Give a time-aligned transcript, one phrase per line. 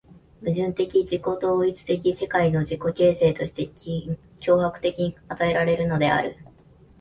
[0.43, 1.35] 矛盾的自己同
[1.67, 3.67] 一的世界の自己形成として
[4.35, 6.37] 強迫的に与えられるのである。